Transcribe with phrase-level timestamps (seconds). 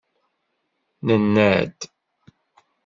[1.05, 1.79] Nenna-d.